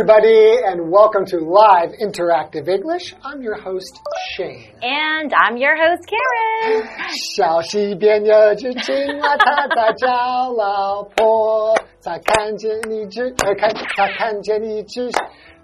[0.00, 3.14] everybody, and welcome to Live Interactive English.
[3.22, 4.00] I'm your host,
[4.34, 4.72] Shane.
[4.82, 6.88] And I'm your host, Karen.
[7.34, 11.74] 小溪边有只青蛙，它在叫老婆。
[12.02, 15.10] 它看见一只，呃，看它看见一只，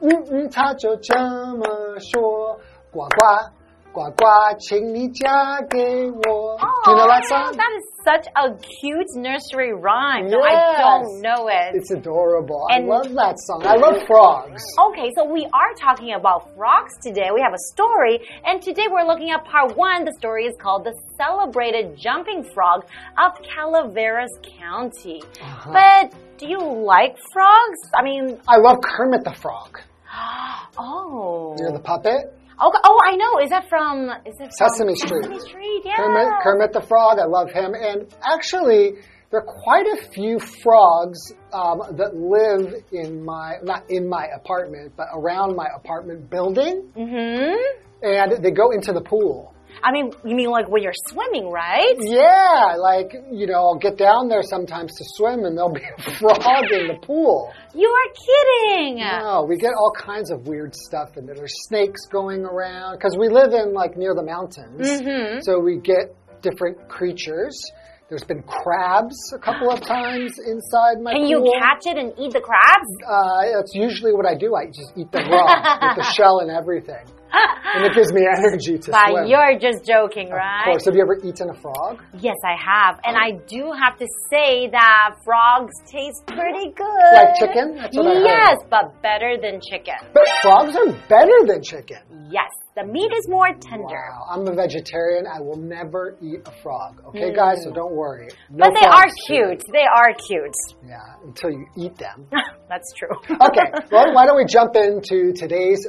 [0.00, 2.58] 嗯嗯，它就这么说：
[2.90, 3.55] 呱呱
[3.96, 4.24] 呱呱，
[4.58, 6.56] 请你嫁给我。
[6.84, 7.52] Do you know that song?
[7.52, 8.48] That is such a
[8.80, 10.28] cute nursery rhyme.
[10.30, 10.80] No, I Yes.
[10.80, 11.74] don't know it.
[11.76, 12.66] It's adorable.
[12.70, 13.62] And- I love that song.
[13.66, 14.62] I love frogs.
[14.88, 17.28] Okay, so we are talking about frogs today.
[17.34, 20.06] We have a story, and today we're looking at part one.
[20.06, 22.86] The story is called The Celebrated Jumping Frog
[23.22, 25.22] of Calaveras County.
[25.38, 25.70] Uh-huh.
[25.70, 27.80] But do you like frogs?
[27.94, 29.78] I mean, I love Kermit the Frog.
[30.78, 31.54] oh.
[31.58, 32.32] You know the puppet?
[32.59, 32.79] Okay.
[32.83, 33.39] Oh, I know.
[33.39, 34.09] Is that from?
[34.25, 35.23] Is it from Sesame Street.
[35.23, 35.81] Sesame Street.
[35.85, 35.95] Yeah.
[35.97, 37.19] Kermit, Kermit the Frog.
[37.19, 37.73] I love him.
[37.75, 38.93] And actually,
[39.29, 41.19] there are quite a few frogs
[41.53, 46.89] um, that live in my, not in my apartment, but around my apartment building.
[46.95, 47.57] Mm-hmm.
[48.01, 49.53] And they go into the pool.
[49.83, 51.93] I mean, you mean like when you're swimming, right?
[51.99, 56.01] Yeah, like, you know, I'll get down there sometimes to swim and there'll be a
[56.19, 57.51] frog in the pool.
[57.75, 58.97] You are kidding.
[58.99, 61.35] No, we get all kinds of weird stuff and there.
[61.35, 64.81] There's snakes going around because we live in like near the mountains.
[65.01, 65.43] Mhm.
[65.43, 67.61] So we get different creatures.
[68.09, 71.29] There's been crabs a couple of times inside my Can pool.
[71.45, 72.87] you catch it and eat the crabs?
[73.05, 74.55] Uh, that's usually what I do.
[74.55, 75.43] I just eat them raw
[75.87, 79.27] with the shell and everything, and it gives me energy to But swim.
[79.27, 80.61] you're just joking, right?
[80.61, 80.85] Of course.
[80.85, 82.01] Have you ever eaten a frog?
[82.19, 82.99] Yes, I have.
[83.03, 87.09] And I do have to say that frogs taste pretty good.
[87.13, 87.75] Like chicken?
[87.75, 88.23] That's what I heard.
[88.25, 89.95] yes, but better than chicken.
[90.13, 91.99] But frogs are better than chicken.
[92.29, 93.85] Yes, the meat is more tender.
[93.87, 95.25] Wow, I'm a vegetarian.
[95.27, 97.01] I will never eat a frog.
[97.07, 98.27] Okay, guys, so don't worry.
[98.49, 98.73] No Mm.
[98.73, 99.63] But they are cute.
[99.71, 100.55] They are cute.
[100.85, 102.27] Yeah, until you eat them.
[102.69, 103.15] That's true.
[103.29, 105.87] Okay, well, why don't we jump into today's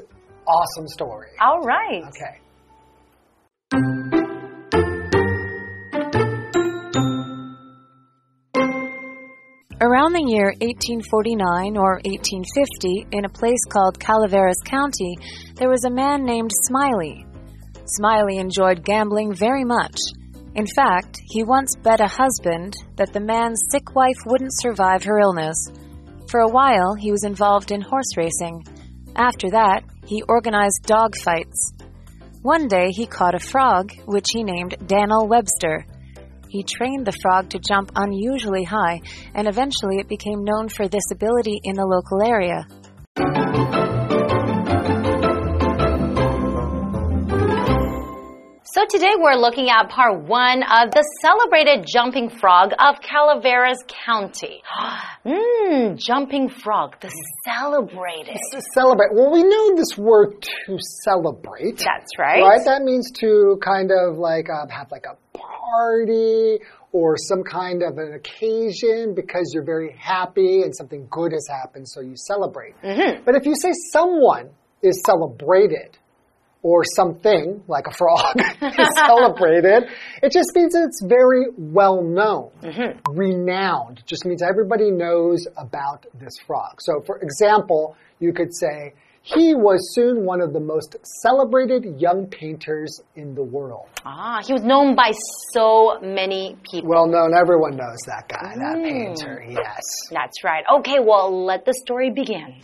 [0.48, 1.28] awesome story?
[1.41, 2.03] All right.
[2.09, 2.41] Okay.
[9.81, 15.16] Around the year 1849 or 1850, in a place called Calaveras County,
[15.54, 17.25] there was a man named Smiley.
[17.84, 19.97] Smiley enjoyed gambling very much.
[20.56, 25.20] In fact, he once bet a husband that the man's sick wife wouldn't survive her
[25.20, 25.56] illness.
[26.28, 28.66] For a while, he was involved in horse racing.
[29.15, 31.75] After that, he organized dog fights.
[32.41, 35.85] One day, he caught a frog, which he named Daniel Webster.
[36.49, 39.03] He trained the frog to jump unusually high,
[39.35, 42.67] and eventually it became known for this ability in the local area.
[48.78, 54.62] So today we're looking at part one of the celebrated jumping frog of Calaveras County.
[55.27, 57.11] Mmm, jumping frog, the
[57.44, 58.37] celebrated.
[58.75, 59.15] Celebrate.
[59.15, 61.78] Well, we know this word to celebrate.
[61.78, 62.41] That's right.
[62.41, 62.65] Right?
[62.65, 66.60] That means to kind of like um, have like a party
[66.93, 71.89] or some kind of an occasion because you're very happy and something good has happened,
[71.89, 72.81] so you celebrate.
[72.84, 73.25] Mm-hmm.
[73.25, 74.50] But if you say someone
[74.84, 75.99] is celebrated,
[76.63, 78.35] or something like a frog
[78.79, 79.85] is celebrated,
[80.23, 83.13] it just means it's very well known, Mm-hmm.
[83.17, 84.03] renowned.
[84.07, 86.77] Just means everybody knows about this frog.
[86.81, 92.27] So, for example, you could say, he was soon one of the most celebrated young
[92.29, 93.87] painters in the world.
[94.05, 95.13] Ah, he was known by
[95.53, 96.89] so many people.
[96.89, 98.84] Well known, everyone knows that guy, that Mm.
[98.84, 99.83] painter, yes.
[100.11, 100.65] That's right.
[100.78, 102.54] Okay, well, let the story begin.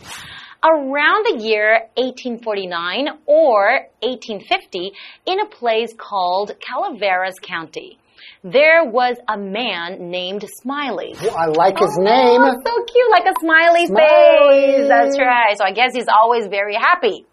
[0.67, 4.93] Around the year 1849 or 1850,
[5.27, 7.99] in a place called Calaveras County,
[8.43, 11.13] there was a man named Smiley.
[11.21, 12.41] Well, I like his oh, name.
[12.41, 14.77] Oh, so cute, like a smiley, Smiley.
[14.77, 14.87] face.
[14.87, 15.55] That's right.
[15.55, 17.25] So I guess he's always very happy.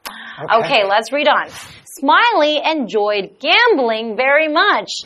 [0.43, 0.57] Okay.
[0.59, 1.49] okay, let's read on.
[1.85, 5.05] Smiley enjoyed gambling very much.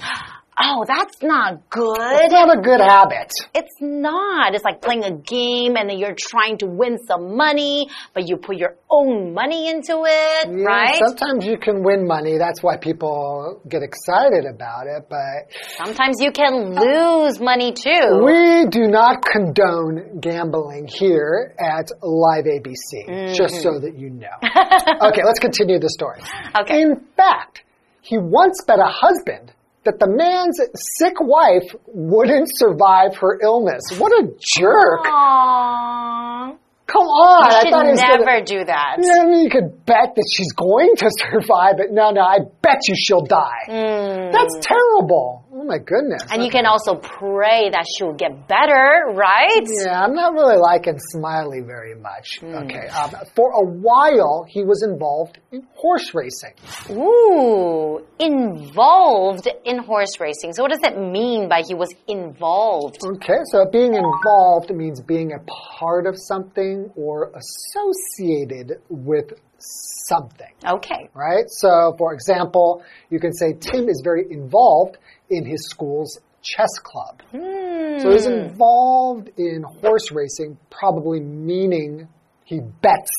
[0.58, 1.98] Oh, that's not good.
[2.00, 3.30] It's not a good habit.
[3.54, 4.54] It's not.
[4.54, 8.38] It's like playing a game and then you're trying to win some money, but you
[8.38, 10.98] put your own money into it, Yeah, right?
[10.98, 12.38] Sometimes you can win money.
[12.38, 15.06] That's why people get excited about it.
[15.10, 18.22] But Sometimes you can lose money too.
[18.24, 23.84] we do not condone gambling here at Live ABC, just so mm-hmm.
[23.84, 24.36] that you know.
[25.08, 26.20] okay, let's continue the story.
[26.58, 26.80] Okay.
[26.80, 27.62] In fact,
[28.00, 29.52] he once bet a husband
[29.86, 30.60] that the man's
[30.98, 33.82] sick wife wouldn't survive her illness.
[33.98, 35.06] What a jerk.
[35.06, 36.56] Aww.
[36.86, 37.50] Come on.
[37.50, 38.96] You I should thought he was never gonna, do that.
[39.02, 42.38] Yeah, I mean, you could bet that she's going to survive, but no, no, I
[42.62, 43.66] bet you she'll die.
[43.68, 44.32] Mm.
[44.32, 45.45] That's terrible.
[45.66, 46.22] My goodness.
[46.30, 49.66] And you can also pray that she'll get better, right?
[49.84, 52.38] Yeah, I'm not really liking Smiley very much.
[52.40, 52.54] Hmm.
[52.54, 52.86] Okay.
[52.88, 56.54] Um, for a while, he was involved in horse racing.
[56.90, 60.52] Ooh, involved in horse racing.
[60.52, 62.98] So what does that mean by he was involved?
[63.04, 65.40] Okay, so being involved means being a
[65.78, 71.08] part of something or associated with something, Okay.
[71.14, 71.44] right?
[71.48, 74.98] So, for example, you can say Tim is very involved
[75.30, 77.22] in his school's chess club.
[77.32, 77.98] Hmm.
[78.00, 82.08] So he's involved in horse racing, probably meaning
[82.44, 83.10] he bets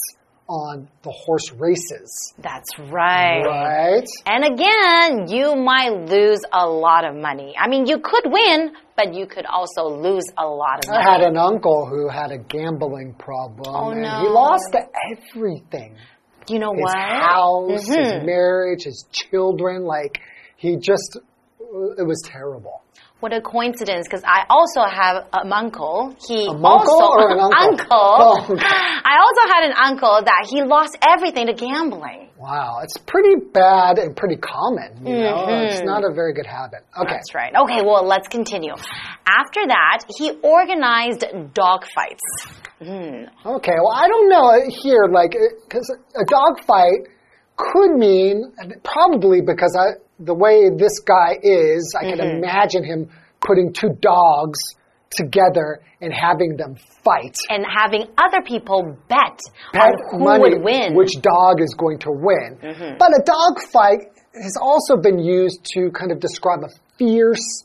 [0.50, 3.44] on the horse races, That's right.
[3.44, 4.07] right?
[4.25, 7.54] And again, you might lose a lot of money.
[7.60, 11.04] I mean, you could win, but you could also lose a lot of money.
[11.06, 14.22] I had an uncle who had a gambling problem, Oh, and no.
[14.22, 14.74] he lost
[15.12, 15.98] everything.
[16.49, 16.97] You know his what?
[16.97, 18.25] His house, his Mhm.
[18.25, 19.83] marriage, his children.
[19.85, 20.19] Like
[20.55, 21.17] he just,
[21.97, 22.81] it was terrible.
[23.19, 26.15] What a coincidence, because I also have an uncle.
[26.27, 27.88] He A also or an uncle?
[27.89, 28.35] Oh.
[28.59, 32.26] I also had an uncle that he lost everything to gambling.
[32.39, 35.06] Wow, it's pretty bad and pretty common.
[35.06, 35.68] You know, Mm-hmm.
[35.69, 36.81] it's not a very good habit.
[36.95, 37.54] Okay, That's right.
[37.56, 38.74] Okay, well, let's continue.
[38.74, 42.24] After that, he organized dog fights.
[42.81, 43.75] okay.
[43.81, 45.31] Well, I don't know here, like,
[45.68, 47.10] because a dog fight
[47.56, 52.38] could mean probably because I, the way this guy is, I can Mm-hmm.
[52.44, 53.10] imagine him
[53.42, 54.60] putting two dogs
[55.12, 57.36] together and having them fight.
[57.50, 59.39] And having other people bet,
[59.74, 60.95] bet on who money would win.
[60.95, 62.57] Which dog is going to win.
[63.00, 64.00] But a dog fight
[64.33, 67.63] has also been used to kind of describe a fierce,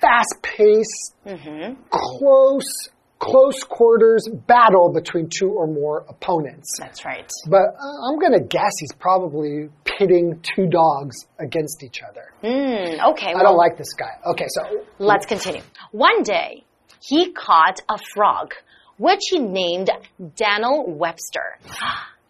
[0.00, 1.82] fast-paced, Mm-hmm.
[1.90, 2.88] close,
[3.18, 6.70] close quarters battle between two or more opponents.
[6.78, 7.28] That's right.
[7.48, 12.32] But uh, I'm going to guess he's probably pitting two dogs against each other.
[12.44, 14.12] Mm, okay, I well, don't like this guy.
[14.30, 15.62] Okay, so let's continue.
[15.90, 16.62] One day,
[17.06, 18.54] he caught a frog,
[18.98, 19.90] which he named
[20.36, 21.58] Daniel Webster.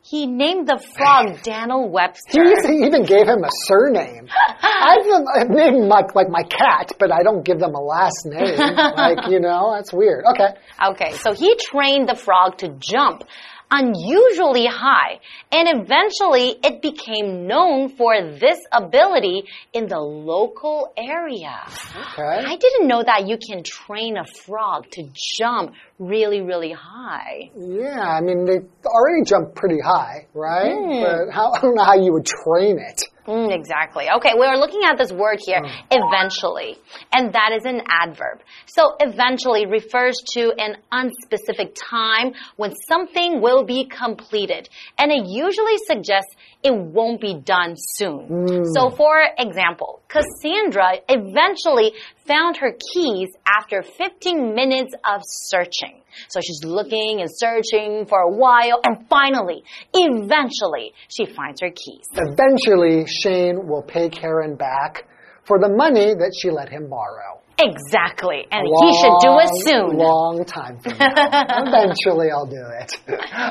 [0.09, 2.45] He named the frog Daniel He Webster.
[2.71, 4.29] even gave him a surname.
[4.63, 8.57] I've, I've named my, like my cat, but I don't give them a last name.
[8.97, 10.23] like, you know, that's weird.
[10.33, 10.51] Okay.
[10.93, 13.25] Okay, so he trained the frog to jump
[13.71, 15.21] unusually high,
[15.51, 21.63] and eventually it became known for this ability in the local area.
[21.67, 22.45] Okay.
[22.47, 27.51] I didn't know that you can train a frog to jump really, really high.
[27.57, 30.73] Yeah, I mean, they already jump pretty high, right?
[30.73, 31.03] Hmm.
[31.03, 33.03] But how, I don't know how you would train it.
[33.27, 34.07] Mm, exactly.
[34.17, 36.77] Okay, we're looking at this word here, eventually,
[37.13, 38.41] and that is an adverb.
[38.67, 45.79] So eventually refers to an unspecific time when something will be completed, and it usually
[45.79, 46.35] suggests
[46.67, 48.29] it won't be done soon.
[48.29, 48.65] Mm.
[48.75, 51.93] So for example, Cassandra eventually
[52.27, 56.03] found her keys after 15 minutes of searching.
[56.29, 59.63] So she's looking and searching for a while, and finally,
[59.95, 62.07] eventually, she finds her keys.
[62.15, 65.05] Eventually, Shane will pay Karen back
[65.45, 67.41] for the money that she let him borrow.
[67.58, 68.48] Exactly.
[68.52, 69.98] And he should do it Long, soon.
[69.98, 71.14] Long time from now.
[71.68, 72.92] eventually, I'll do it.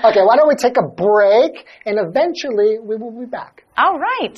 [0.04, 3.64] okay, why don't we take a break and eventually we will be back.
[3.78, 4.36] All right.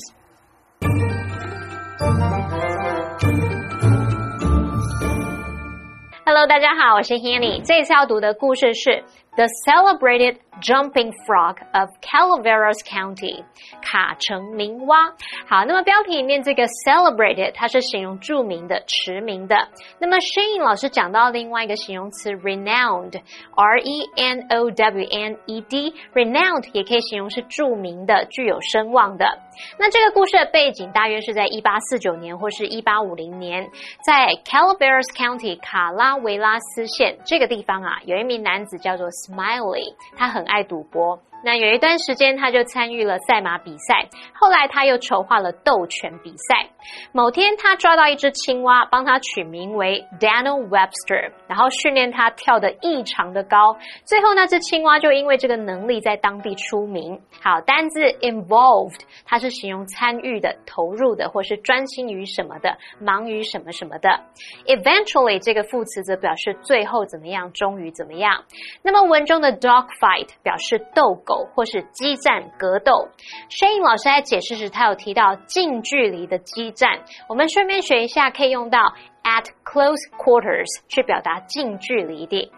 [6.25, 7.61] Hello，大家好，我是 Hanny。
[7.65, 9.03] 这次要读的故事是
[9.38, 13.44] The Celebrated Jumping Frog of Calaveras County，
[13.80, 15.12] 卡城名蛙。
[15.46, 19.54] 好，那么标题里面这个 celebrated 它是形容著名的、驰名的。
[20.00, 29.24] 那么 Shane 老师讲到另外一个形容词 renowned，R E N O W N E D，renowned 也可以形容是著名的、具有声望的。
[29.78, 33.70] 那这个故事的背景大约是在一八四九年或是一八五零年，
[34.04, 41.20] 在 Calaveras County 卡拉维拉斯县这个地方啊，有一名男子叫做 Smiley，他很爱赌博。
[41.44, 46.68] 那有一段时间，他就参与了赛马比赛，后来他又筹划了斗犬比赛。
[47.12, 53.76] 某天，他抓到一只青蛙，帮他取名为 Daniel Webster，然后训练他跳得异常的高。
[54.04, 57.20] 最后，那只青蛙就因为这个能力在当地出名。
[57.42, 64.08] 好，单字 involved，它是形容参与的、投入的，或是专心于什么的、忙于什么什么的。
[64.66, 68.44] Eventually 这个副词则表示最后怎么样，终于怎么样。
[68.82, 73.10] 那么文中的 dog fight 表示斗狗或是激战、格斗。
[73.50, 78.78] Shane 老师在解释时，他有提到近距离的激战，我们顺便学一下，可以用到
[79.22, 82.50] at close quarters 去表达近距离的。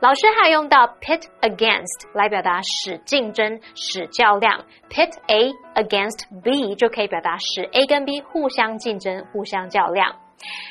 [0.00, 10.14] 老师还用到 pit against 来表达使竞争、使较量，pit A against B 就可以表达使 A 跟 B 互相竞争、互相较量。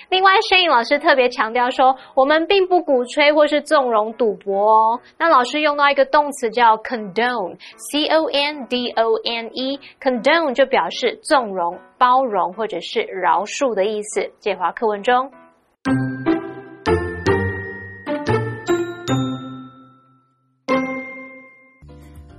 [0.09, 4.99] 另外，Shane 老师特别强调说，我们并不鼓吹或是纵容赌博哦。
[5.17, 14.31] 那老师用到一个动词叫 condone，c o n d o n e，condone 就表示纵容、包容或者是饶恕的意思。
[14.39, 15.31] 借华课文中。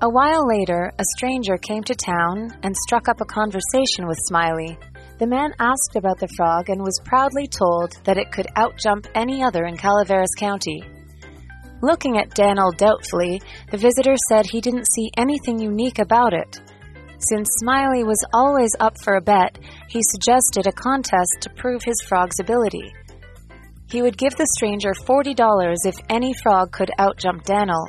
[0.01, 4.79] A while later, a stranger came to town and struck up a conversation with Smiley.
[5.19, 9.43] The man asked about the frog and was proudly told that it could outjump any
[9.43, 10.85] other in Calaveras County.
[11.83, 16.61] Looking at Dan'l doubtfully, the visitor said he didn't see anything unique about it.
[17.19, 19.59] Since Smiley was always up for a bet,
[19.89, 22.95] he suggested a contest to prove his frog's ability.
[23.91, 27.89] He would give the stranger $40 if any frog could outjump Dan'l.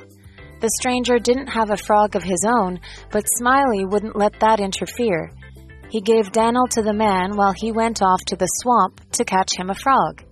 [0.62, 2.80] The stranger didn't have a frog of his own,
[3.12, 5.32] but Smiley wouldn't let that interfere.
[5.90, 9.58] He gave Dan'l to the man while he went off to the swamp to catch
[9.58, 10.24] him a frog.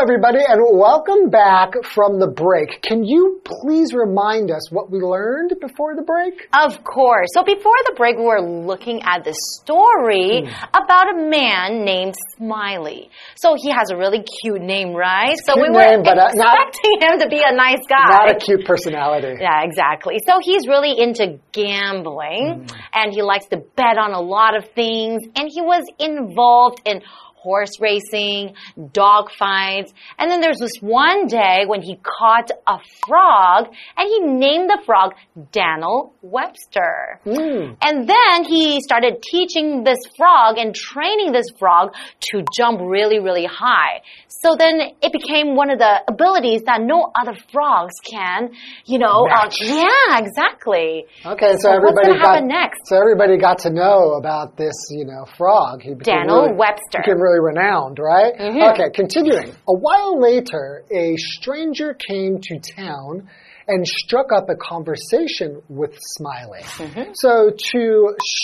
[0.00, 2.80] Hello, everybody, and welcome back from the break.
[2.80, 6.48] Can you please remind us what we learned before the break?
[6.56, 7.28] Of course.
[7.34, 10.68] So before the break, we were looking at the story mm.
[10.72, 13.10] about a man named Smiley.
[13.36, 15.36] So he has a really cute name, right?
[15.44, 18.08] So cute we were name, but, uh, expecting not, him to be a nice guy.
[18.08, 19.36] Not a cute personality.
[19.38, 20.16] Yeah, exactly.
[20.26, 22.76] So he's really into gambling, mm.
[22.94, 27.02] and he likes to bet on a lot of things, and he was involved in
[27.42, 28.54] horse racing,
[28.92, 29.92] dog fights.
[30.18, 34.82] And then there's this one day when he caught a frog and he named the
[34.84, 35.14] frog
[35.52, 37.20] Daniel Webster.
[37.24, 37.76] Mm.
[37.82, 41.94] And then he started teaching this frog and training this frog
[42.32, 44.02] to jump really, really high.
[44.28, 48.52] So then it became one of the abilities that no other frogs can,
[48.86, 49.26] you know.
[49.28, 51.04] Uh, yeah, exactly.
[51.26, 52.80] Okay, so, so everybody got next.
[52.86, 55.82] So everybody got to know about this, you know, frog.
[55.82, 57.02] He Dan'l really, Webster.
[57.30, 58.34] Really renowned, right?
[58.38, 58.70] Mm -hmm.
[58.70, 59.50] Okay, continuing.
[59.68, 63.28] A while later, a stranger came to town
[63.70, 66.64] and struck up a conversation with Smiley.
[66.78, 67.06] Mm -hmm.
[67.24, 67.32] So
[67.72, 67.82] to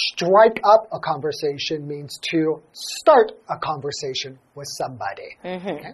[0.06, 2.38] strike up a conversation means to
[2.72, 5.30] start a conversation with somebody.
[5.44, 5.76] Mm -hmm.
[5.76, 5.92] okay?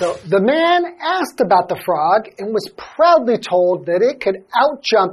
[0.00, 0.80] So the man
[1.16, 5.12] asked about the frog and was proudly told that it could outjump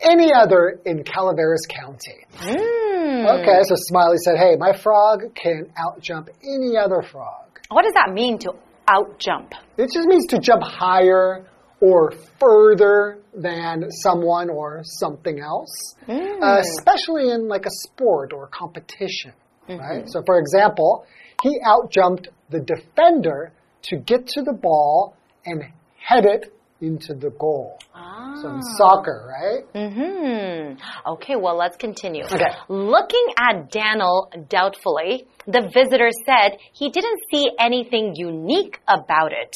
[0.00, 2.26] any other in Calaveras County.
[2.38, 3.40] Mm.
[3.40, 7.60] Okay, so Smiley said, Hey, my frog can outjump any other frog.
[7.68, 8.52] What does that mean to
[8.88, 9.52] outjump?
[9.76, 11.46] It just means to jump higher
[11.80, 16.42] or further than someone or something else, mm.
[16.42, 19.32] uh, especially in like a sport or competition,
[19.68, 19.80] mm -hmm.
[19.80, 20.10] right?
[20.12, 21.04] So, for example,
[21.42, 23.52] he outjumped the defender
[23.88, 25.62] to get to the ball and
[26.08, 27.78] head it into the goal.
[27.94, 28.34] Ah.
[28.42, 29.72] So in soccer, right?
[29.74, 31.10] Mm hmm.
[31.12, 32.24] Okay, well, let's continue.
[32.24, 32.44] Okay.
[32.68, 39.54] Looking at Daniel doubtfully, the visitor said he didn't see anything unique about it.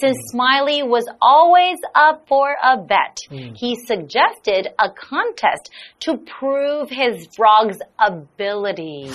[0.00, 3.56] Since Smiley was always up for a bet, mm.
[3.56, 9.10] he suggested a contest to prove his frog's ability.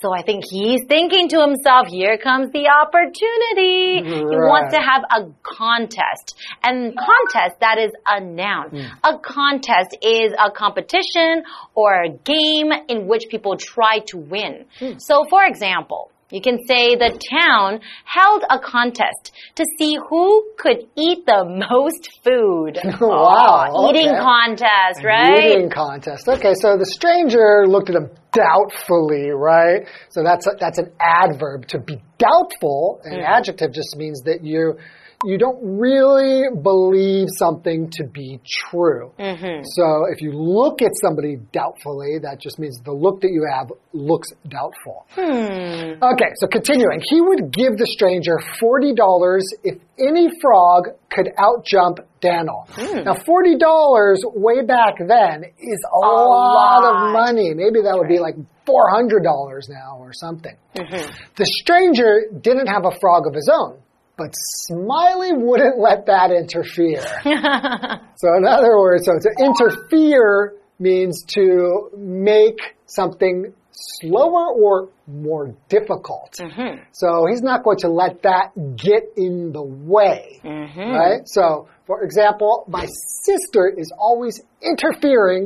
[0.00, 4.02] So I think he's thinking to himself, here comes the opportunity.
[4.02, 4.30] Right.
[4.30, 6.36] He wants to have a contest.
[6.62, 8.70] And contest, that is a noun.
[8.70, 8.90] Mm.
[9.04, 14.66] A contest is a competition or a game in which people try to win.
[14.80, 15.00] Mm.
[15.00, 20.86] So for example, you can say the town held a contest to see who could
[20.94, 22.78] eat the most food.
[23.00, 23.70] wow.
[23.70, 24.20] Oh, eating okay.
[24.20, 25.52] contest, right?
[25.52, 26.28] Eating contest.
[26.28, 29.88] Okay, so the stranger looked at him doubtfully, right?
[30.10, 31.66] So that's a, that's an adverb.
[31.68, 33.26] To be doubtful, an mm.
[33.26, 34.76] adjective just means that you
[35.24, 39.10] you don't really believe something to be true.
[39.18, 39.60] Mm -hmm.
[39.76, 43.68] So if you look at somebody doubtfully, that just means the look that you have
[43.92, 44.98] looks doubtful.
[45.18, 45.98] Hmm.
[46.12, 47.00] Okay, so continuing.
[47.12, 49.76] He would give the stranger $40 if
[50.08, 50.80] any frog
[51.14, 52.60] could outjump Daniel.
[52.78, 53.02] Hmm.
[53.08, 55.36] Now, $40 way back then
[55.72, 57.48] is a, a lot, lot, of money.
[57.62, 60.56] Maybe that would be like $400 now or something.
[60.78, 61.04] Mm -hmm.
[61.40, 62.12] The stranger
[62.46, 63.74] didn't have a frog of his own.
[64.18, 64.34] But
[64.66, 67.00] Smiley wouldn't let that interfere.
[68.16, 76.32] so, in other words, so to interfere means to make something slower or more difficult.
[76.40, 76.72] Mm -hmm.
[76.92, 78.46] So he's not going to let that
[78.86, 80.90] get in the way, mm -hmm.
[81.00, 81.22] right?
[81.36, 81.44] So,
[81.86, 82.86] for example, my
[83.26, 84.34] sister is always
[84.70, 85.42] interfering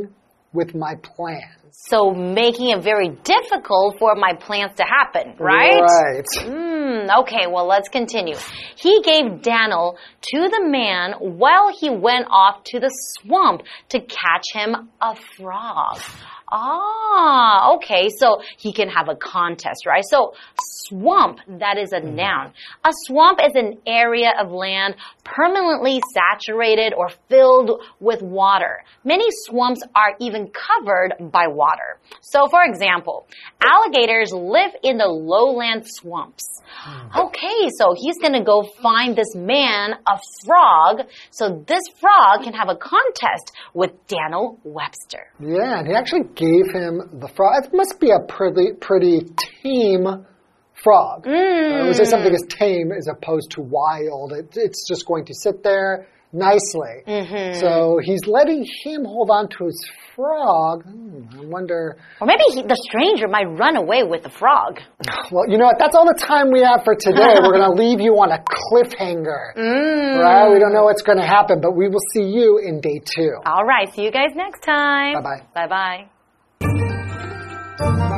[0.59, 1.63] with my plans.
[1.91, 1.99] So
[2.43, 5.83] making it very difficult for my plans to happen, right?
[6.03, 6.31] Right.
[6.45, 8.37] Mm, Hmm, okay, well, let's continue.
[8.77, 9.97] He gave Daniel
[10.33, 15.99] to the man while he went off to the swamp to catch him a frog.
[16.53, 18.09] Ah, okay.
[18.19, 20.05] So he can have a contest, right?
[20.11, 20.35] So
[20.89, 22.17] swamp, that is a Mm-hmm.
[22.17, 22.53] noun.
[22.85, 28.83] A swamp is an area of land permanently saturated or filled with water.
[29.05, 31.99] Many swamps are even covered by water.
[32.21, 33.27] So for example,
[33.63, 36.45] alligators live in the lowland swamps.
[36.75, 37.19] Hmm.
[37.27, 42.69] Okay, so he's gonna go find this man a frog, so this frog can have
[42.69, 45.25] a contest with Daniel Webster.
[45.39, 47.65] Yeah, and he actually gave him the frog.
[47.65, 49.21] It must be a pretty, pretty
[49.63, 50.27] tame
[50.83, 51.25] frog.
[51.25, 51.73] Mm.
[51.73, 54.33] Uh, I would say something is tame as opposed to wild.
[54.33, 57.05] It, it's just going to sit there nicely.
[57.07, 57.61] Mm-hmm.
[57.61, 60.85] So he's letting him hold on to his frog.
[60.85, 61.97] Hmm, I wonder.
[62.21, 64.81] Or maybe he, the stranger might run away with the frog.
[65.31, 65.79] Well, you know what?
[65.79, 67.37] That's all the time we have for today.
[67.41, 69.57] We're going to leave you on a cliffhanger.
[69.57, 70.21] Mm.
[70.21, 70.53] Right?
[70.53, 73.33] We don't know what's going to happen, but we will see you in day two.
[73.47, 75.15] All right, see you guys next time.
[75.23, 75.47] Bye-bye.
[75.55, 76.12] Bye bye.
[76.63, 76.81] Thank
[77.81, 78.12] you.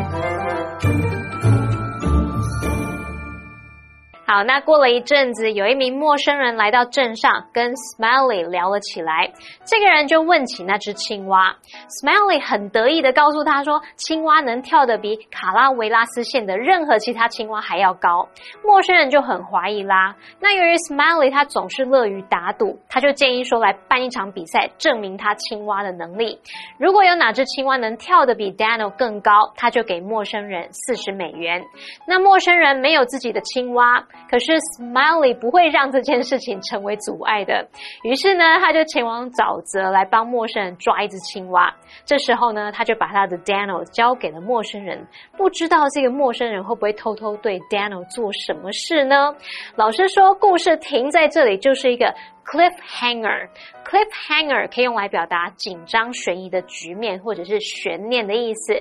[4.27, 9.31] 好，那过了一阵子，有一名陌生人来到镇上，跟 Smiley 聊了起来。
[9.67, 11.55] 这个人就问起那只青蛙
[12.01, 18.27] ，Smiley 很得意的告诉他说，青蛙能跳得比卡拉维拉斯县的任何其他青蛙还要高。
[18.65, 20.17] 陌生人就很怀疑啦。
[20.41, 26.41] 那由于 Smiley 他总是乐于打赌，他就建议说来办一场比赛，证明他青蛙的能力。
[26.79, 31.63] 如果有哪只青蛙能跳得比 Daniel 更高，他就给陌生人四十美元。
[32.09, 37.69] 那陌生人没有自己的青蛙，可是 Smiley 不会让这件事情成为阻碍的。
[38.03, 41.73] 于是呢，他就前往沼泽来帮陌生人抓一只青蛙。
[42.05, 45.07] 这时候呢，他就把他的 Daniel 交给了陌生人。
[45.37, 49.35] 不知道这个陌生人会不会偷偷对 Daniel 做什么事呢？
[49.77, 52.15] 老师说，故事停在这里就是一个
[52.45, 53.49] cliffhanger。
[53.85, 58.75] cliffhanger 可以用来表达紧张悬疑的局面或者是悬念的意思。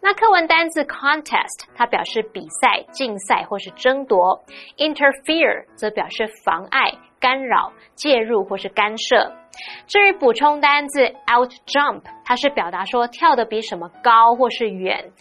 [0.00, 4.44] 那课文单字 contest 它表示比赛、竞赛或是争夺
[4.76, 9.32] ；interfere 则表示妨碍、干扰、介入或是干涉。
[9.86, 15.12] 至于补充单字 out jump，它是表达说跳得比什么高或是远。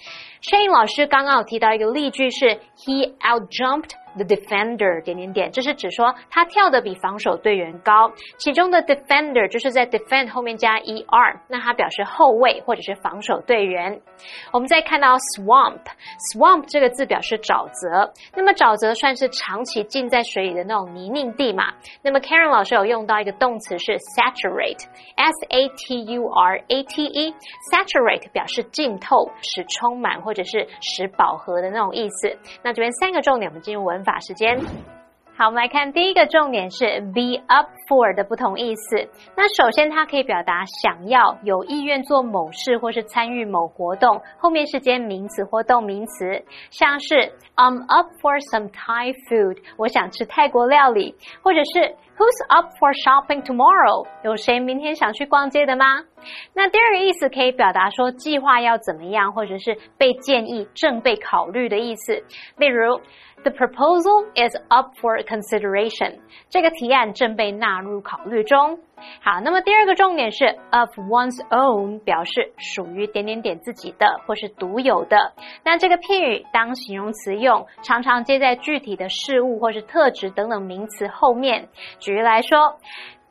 [0.42, 8.12] Shane 老师刚刚有提到一个例句是 He out jumped the defender 点点点，这是指说他跳得比防守队员高。
[8.38, 14.02] 其中的 defender 就是在 defend 后面加 er，那它表示后卫或者是防守队员。
[14.52, 18.12] 我们再看到 swamp，swamp 这个字表示沼泽。
[18.36, 21.74] 那么沼泽算是长期浸在水里的那种泥泞地嘛？
[22.04, 32.38] 那么 Karen 老师有用到一个动词是 saturate，s a t u r a t e，saturate 表示浸透、使充满或者是使饱和的那种意思。
[32.64, 34.60] 那这边三个重点，我们进入文法时间。
[35.40, 39.08] 好，我们来看第一个重点是 be up for 的不同意思。
[39.36, 54.08] 那首先，它可以表达想要、有意愿做某事或是参与某活动，后面是接名词或动名词，像是 I'm up for some Thai food，我想吃泰国料理，或者是 Who's up for shopping tomorrow？
[54.24, 55.86] 有谁明天想去逛街的吗？
[56.56, 62.16] 那第二个意思可以表达说计划要怎么样，或者是被建议、正被考虑的意思。
[62.58, 63.00] 例如
[63.44, 66.18] ，The proposal is up for consideration。
[66.50, 68.80] 这个提案正被纳入考虑中。
[69.22, 75.34] 好，那么第二个重点是 of one's own，表示属于点点点自己的或是独有的。
[75.64, 81.68] 那这个片语当形容词用，常常接在具体的事物或是特质等等名词后面。
[82.00, 82.78] 举例来说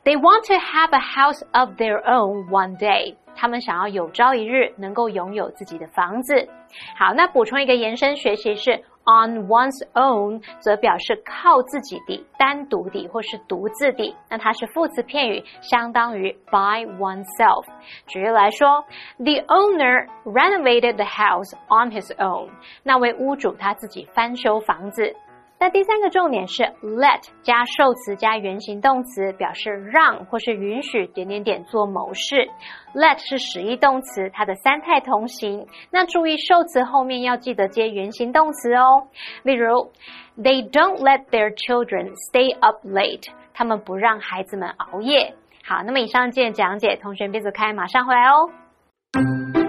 [0.03, 3.15] ，They want to have a house of their own one day。
[3.35, 6.49] 他们想要有朝一日能够拥有自己的房子。
[6.97, 14.15] 好，那补充一个延伸学习是 on one's own，则表示靠自己的、单独的或是独自的。
[14.29, 17.65] 那它是副词片语，相当于 by oneself。
[18.05, 18.83] 举例来说
[19.17, 22.49] ，The owner renovated the house on his own。
[22.83, 25.15] 那位屋主他自己翻修房子。
[25.59, 32.47] 那第三个重点是 let 加受词加原形动词，表示让或是允许点点点做某事。
[32.93, 35.65] let 是使役动词，它的三态同形。
[35.89, 39.07] 那注意受词后面要记得接原形动词哦。
[39.41, 39.91] 例如
[40.37, 43.27] ，They don't let their children stay up late。
[43.53, 45.33] 他们不让孩子们熬夜。
[45.65, 49.66] 好，那么以上见讲解，同学别走开，马上回来哦。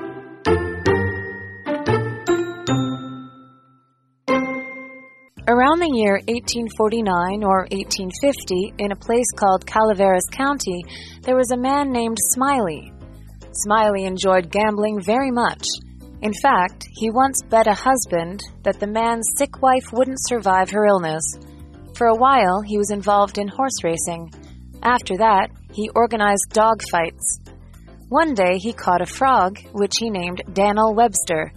[5.49, 7.09] Around the year 1849
[7.43, 10.85] or 1850, in a place called Calaveras County,
[11.23, 12.93] there was a man named Smiley.
[13.65, 15.65] Smiley enjoyed gambling very much.
[16.21, 20.85] In fact, he once bet a husband that the man's sick wife wouldn't survive her
[20.85, 21.25] illness.
[21.95, 24.31] For a while, he was involved in horse racing.
[24.83, 27.41] After that, he organized dog fights.
[28.11, 31.55] One day, he caught a frog, which he named Dan'l Webster.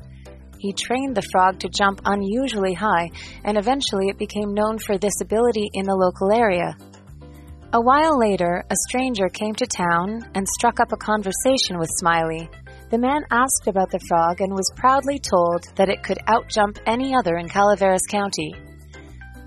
[0.62, 3.10] He trained the frog to jump unusually high,
[3.44, 6.78] and eventually it became known for this ability in the local area.
[7.74, 12.48] A while later, a stranger came to town and struck up a conversation with Smiley.
[12.92, 17.16] The man asked about the frog and was proudly told that it could outjump any
[17.16, 18.54] other in Calaveras County.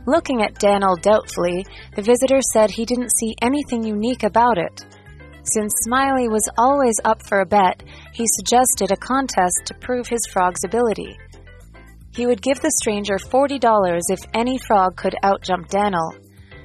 [0.07, 4.85] Looking at Dan'l doubtfully, the visitor said he didn't see anything unique about it.
[5.47, 10.27] Since Smiley was always up for a bet, he suggested a contest to prove his
[10.33, 11.19] frog's ability.
[12.15, 16.15] He would give the stranger $40 if any frog could outjump Dan'l.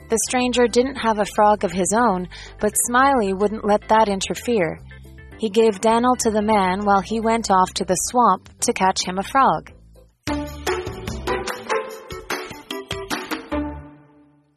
[0.09, 4.79] The stranger didn't have a frog of his own, but Smiley wouldn't let that interfere.
[5.37, 9.05] He gave Dan'l to the man while he went off to the swamp to catch
[9.05, 9.71] him a frog.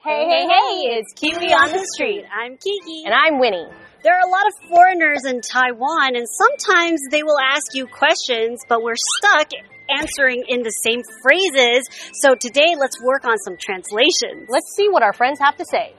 [0.05, 2.25] Hey, hey, hey, it's Kiwi on the street.
[2.33, 3.05] I'm Kiki.
[3.05, 3.67] And I'm Winnie
[4.04, 8.62] There are a lot of foreigners in Taiwan, and sometimes they will ask you questions,
[8.70, 9.50] but we're stuck
[9.89, 11.88] answering in the same phrases.
[12.22, 14.48] So today, let's work on some translations.
[14.50, 15.93] Let's see what our friends have to say.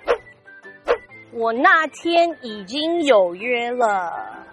[1.32, 4.46] 我那天已经有约了。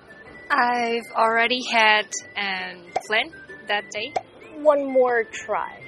[0.50, 3.32] I've already had an plan
[3.68, 4.13] that day.
[4.62, 5.80] One more try.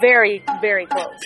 [0.00, 1.18] Very, very close.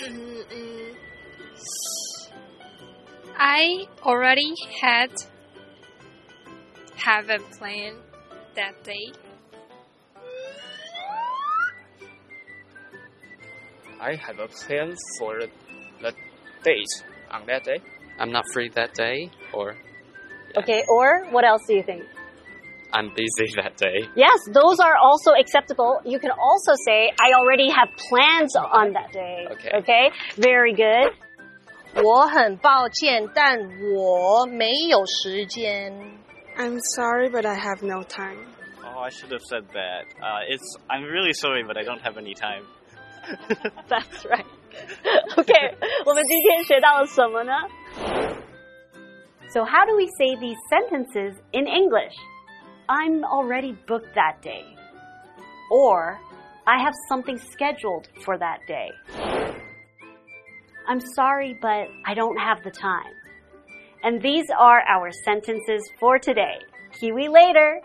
[3.36, 5.10] I already had
[7.06, 7.94] have a plan
[8.54, 9.12] that day.
[14.00, 15.38] I have a plan for
[16.00, 16.12] the
[16.64, 16.94] date
[17.30, 17.80] on that day.
[18.18, 19.76] I'm not free that day, or
[20.56, 22.02] Okay, or what else do you think?
[22.92, 24.06] I'm busy that day.
[24.16, 26.02] Yes, those are also acceptable.
[26.04, 29.46] You can also say, I already have plans on that day.
[29.50, 29.70] Okay.
[29.78, 31.12] Okay, very good.
[32.02, 33.58] 我很抱歉，但
[33.94, 35.92] 我没有时间。
[36.58, 38.38] I'm sorry, but I have no time.
[38.84, 40.04] Oh, I should have said that.
[40.22, 40.76] Uh, it's.
[40.90, 42.64] I'm really sorry, but I don't have any time.
[43.88, 44.46] That's right.
[45.38, 45.76] Okay,
[46.06, 47.52] 我们今天学到了什么呢?
[49.50, 52.14] So how do we say these sentences in English?
[52.88, 54.64] I'm already booked that day.
[55.70, 56.18] Or
[56.66, 58.90] I have something scheduled for that day.
[60.88, 63.14] I'm sorry, but I don't have the time.
[64.07, 66.59] And these are our sentences for today.
[66.97, 67.81] Kiwi later.